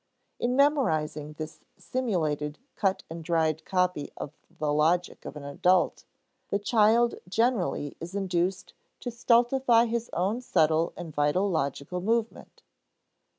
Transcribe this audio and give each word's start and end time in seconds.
In 0.39 0.55
memorizing 0.55 1.33
this 1.33 1.61
simulated 1.77 2.57
cut 2.75 3.03
and 3.07 3.23
dried 3.23 3.63
copy 3.65 4.11
of 4.17 4.31
the 4.57 4.73
logic 4.73 5.25
of 5.25 5.35
an 5.35 5.43
adult, 5.43 6.05
the 6.49 6.57
child 6.57 7.19
generally 7.29 7.95
is 7.99 8.15
induced 8.15 8.73
to 9.01 9.11
stultify 9.11 9.85
his 9.85 10.09
own 10.11 10.41
subtle 10.41 10.91
and 10.97 11.13
vital 11.13 11.51
logical 11.51 12.01
movement. 12.01 12.63